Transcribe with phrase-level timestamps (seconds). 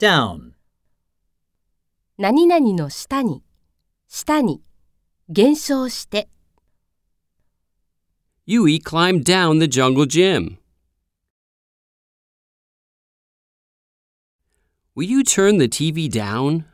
[0.00, 0.54] down.
[2.16, 3.42] 何々の下に、
[4.08, 4.62] 下に、
[5.28, 6.28] 減少して、
[8.46, 10.56] Yui climbed down the jungle gym.
[14.96, 16.69] Will you turn the TV down?